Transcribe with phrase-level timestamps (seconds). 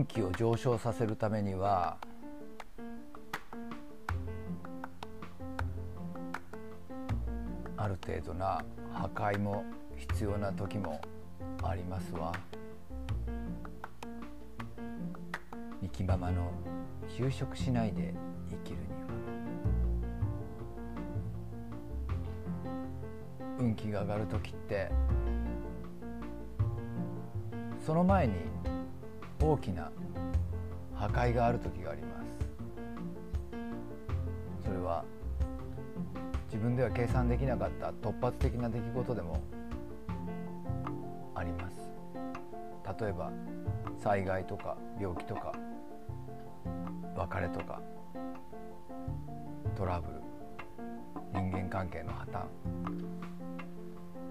[0.00, 1.98] 運気を上昇させるためには
[7.76, 8.64] ある程度な
[8.94, 9.62] 破壊も
[9.98, 11.02] 必要な時も
[11.62, 12.32] ありますわ。
[15.82, 16.50] 生きままの
[17.06, 18.14] 就職しないで
[18.48, 19.00] 生きるには。
[23.58, 24.90] 運気が上がる時って
[27.84, 28.36] その前に
[29.42, 29.90] 大きな
[30.94, 32.38] 破壊がある時があります。
[34.64, 35.04] それは
[36.46, 39.40] 自分では計算できなかった突発的な出来事でも
[41.34, 41.90] あります。
[43.00, 43.30] 例えば
[44.02, 45.52] 災害とか病気とか
[47.16, 47.80] 別れとか
[49.76, 50.20] トラブル
[51.32, 52.44] 人間関係の破綻。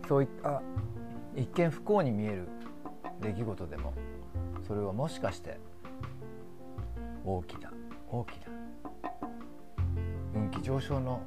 [0.07, 0.61] そういった
[1.35, 2.47] 一見不幸に見える
[3.21, 3.94] 出来事でも
[4.70, 5.59] それはもしかして
[7.25, 7.72] 大きな
[8.08, 8.45] 大きな
[10.36, 11.23] 運気上昇の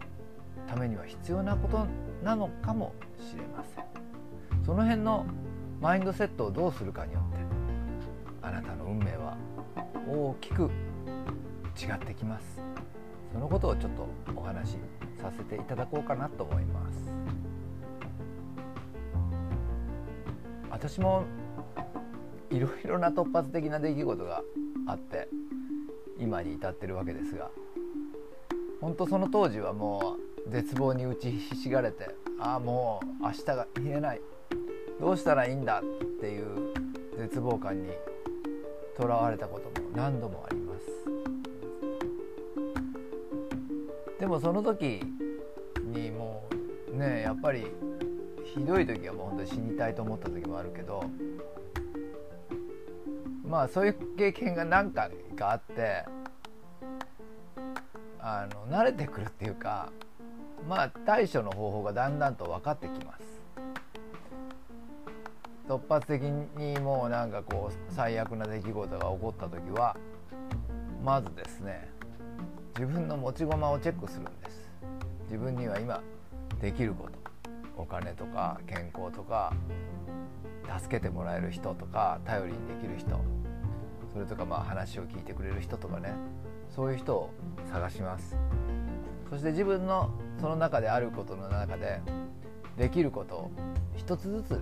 [0.69, 1.85] ためには必要なこと
[2.23, 3.85] なのかもしれません。
[4.65, 5.27] その辺の
[5.81, 7.39] マインドセットをどうするかによって
[8.43, 9.37] あなたの運命は
[10.09, 10.71] 大きく
[11.77, 12.61] 違ってきます。
[13.33, 14.77] そのことをちょっとお話し
[15.21, 17.13] させていただこうかなと思います。
[20.71, 21.25] 私も
[22.53, 24.43] いろいろな突発的な出来事が
[24.87, 25.29] あって
[26.19, 27.51] 今に至ってるわけですが
[28.81, 34.21] 本当その当時はもう絶望に打ちひしがれてああもう明日が見えない
[35.01, 36.75] どうしたらいいんだっていう
[37.17, 37.89] 絶望感に
[38.97, 40.87] とらわれたことも何度もあります。
[44.21, 45.01] でもその時
[45.81, 46.45] にも
[46.93, 47.67] うねやっぱり
[48.45, 51.03] ひどい時はもう本当に死にたいと思った時もあるけど
[53.53, 56.07] まあそういう経験が何回かあって
[58.19, 59.93] あの慣れてくるっていうか
[60.67, 63.43] まあ対処の方法がだんだんと分かってきます。
[65.69, 69.99] 突発的にもうなんかこう最悪な出来事が起こった時は
[71.05, 71.91] まずですね
[72.79, 74.71] 自分の持ち駒をチェックするんです。
[75.25, 76.01] 自分には今
[76.59, 77.19] できること。
[77.77, 79.53] お金とか健康とか
[80.81, 83.42] 助けてもらえる人とか頼りにできる人。
[84.13, 86.15] それとかまあ話を聞いてくれる人とかね
[86.71, 87.31] そういう人を
[87.71, 88.37] 探します。
[89.31, 92.01] そして自分のその中であることの中で
[92.77, 93.51] できることを
[93.97, 94.61] 一つずつ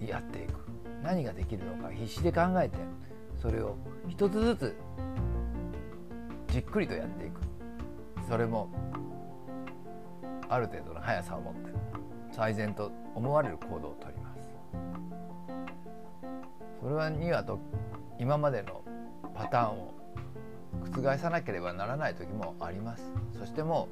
[0.00, 0.68] やっていく。
[1.02, 2.76] 何ができるのか必死で考えて
[3.40, 3.76] それを
[4.08, 4.76] 一つずつ
[6.48, 7.40] じっくりとやっていく。
[8.28, 8.68] それも
[10.48, 11.70] ある程度の速さを持って
[12.30, 14.38] 最善と思われる行動をとります。
[16.80, 17.58] それはにはと
[18.18, 18.82] 今までの
[19.34, 19.94] パターンを
[20.92, 23.12] 覆さなければならない時もあります。
[23.38, 23.88] そしても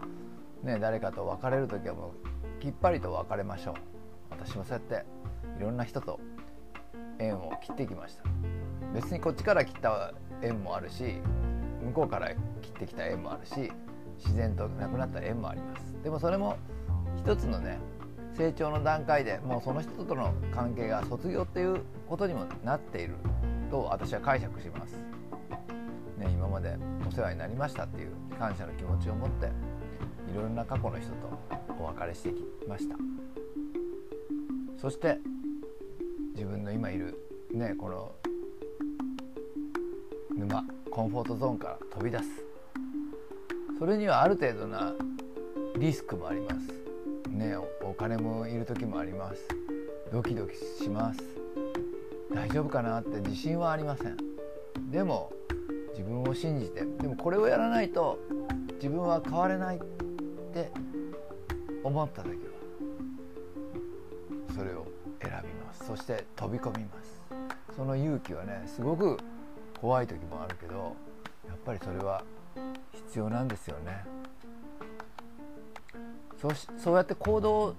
[0.63, 2.13] うね誰かと別れる時はも
[2.59, 3.75] うきっぱりと別れましょう。
[4.31, 5.05] 私もそうやって
[5.59, 6.19] いろんな人と
[7.19, 8.25] 縁を切ってきました。
[8.95, 10.13] 別にこっちから切った
[10.43, 11.21] 縁もあるし
[11.85, 13.73] 向こうから切ってきた縁もあるし
[14.19, 15.95] 自然となくなった縁もあります。
[16.03, 16.57] でもそれも
[17.17, 17.79] 一つのね
[18.35, 23.15] 成長の段階でもうその人との関係が卒業っていうことにもなっている。
[23.67, 24.97] と私は解釈します、
[26.19, 31.39] ね、今までお世話になりましたっていう感謝の気持ちを持っていろいろな過去の人と
[31.81, 32.97] お別れしてきました。
[34.81, 35.19] そして
[36.35, 37.19] 自分の今いる
[37.53, 38.13] ねこの
[40.37, 42.25] 沼コンフォートゾーンから飛び出す。
[43.79, 44.95] それにはある程度な
[45.79, 47.31] リスクもあります。
[47.31, 49.49] ねお金もいる時もあります。
[50.13, 51.46] ドキドキします。
[52.37, 54.17] 大丈夫かなって自信はありません。
[54.91, 55.33] でも
[55.93, 58.19] 自分を信じてでもこれをやらないと
[58.75, 59.81] 自分は変われないっ
[60.53, 60.71] て
[61.83, 62.37] 思った時は
[64.55, 64.87] それを
[65.23, 65.87] 選びます。
[65.87, 67.23] そして飛び込みます。
[67.75, 69.17] その勇気はねすごく
[69.81, 70.95] 怖い時もあるけど
[71.49, 72.23] やっぱりそれは
[72.93, 74.05] 必要なんですよね。
[76.39, 77.75] そうしそうやって行動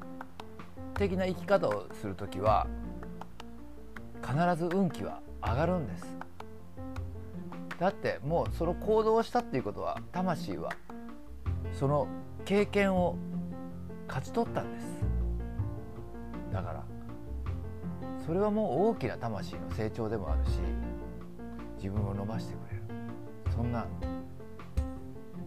[0.95, 2.65] 的な生き方をする時は
[4.27, 6.17] 必ず運気は上がるんです。
[7.79, 10.73] だってもうその行動をしたっていうことは魂は
[11.71, 12.07] その
[12.43, 13.15] 経験を
[14.07, 14.85] 勝ち取ったんです。
[16.51, 16.83] だから
[18.25, 20.59] それはもう大きな魂の成長でもあるし
[21.77, 22.83] 自分を伸ばしてくれる。
[23.55, 23.85] そんな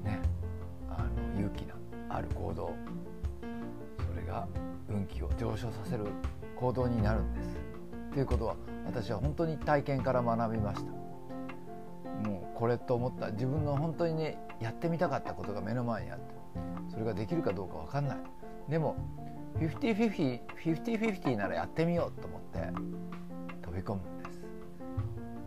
[0.05, 0.21] ね
[0.89, 1.03] あ
[1.35, 1.75] の勇気の
[2.09, 2.73] ある行動。
[3.43, 4.49] それが
[4.89, 6.07] 運気を上昇させる
[6.57, 7.57] 行動になるんです。
[8.13, 8.57] ということは
[8.87, 10.91] 私は本当に体験から学びました。
[12.29, 13.31] もうこれと思った。
[13.31, 16.35] 自分の本当にねやってみたかったことが目の前にあって
[16.91, 18.19] それができるかどうか分かんない。
[18.69, 18.97] でも
[19.59, 22.61] 50-50ならやってみようと思って
[23.63, 24.45] 飛び込むんです。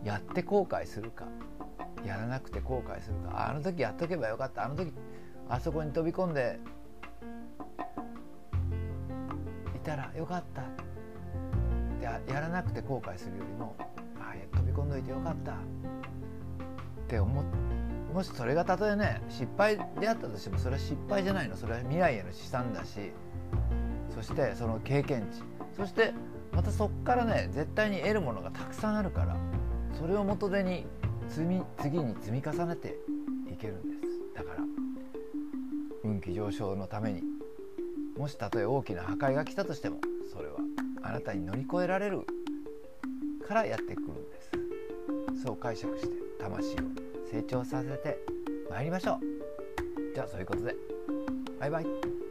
[0.04, 1.26] やって後悔するか
[2.04, 3.48] やらなくて後悔するか。
[3.48, 4.64] あの時やっとけばよかった。
[4.64, 4.92] あの時
[5.48, 6.58] あそこに飛び込んで
[9.74, 10.62] いたらよかった。
[12.04, 13.74] ややらなくて後悔するよりも
[14.20, 15.52] あ飛び込んどいてよかった。
[15.52, 15.56] っ
[17.08, 17.50] て思って
[18.12, 21.56] もしそれがたとえね失敗であったとしてもそれは失敗じゃないの。
[21.56, 23.12] それは未来への資産だし。
[24.14, 25.42] そしてその経験値。
[25.76, 26.12] そして
[26.52, 29.36] またそこからね絶対に得るものがたくさんあるから
[29.98, 30.86] それを元手に
[31.28, 32.96] 積み次に積み重ねて
[33.52, 34.36] いけるんです。
[34.36, 34.58] だから
[36.04, 37.22] 運気上昇のために
[38.16, 40.00] もしたとえ大きな破壊が来たとしても
[40.32, 40.58] それは
[41.06, 42.22] あなたに乗り越えられる
[43.46, 45.42] からやってくるんです。
[45.44, 46.08] そう解釈して
[46.40, 46.78] 魂を
[47.30, 48.18] 成長させて
[48.70, 50.14] まいりましょう。
[50.14, 50.74] じゃあそういうことで。
[51.60, 52.23] バイバイ。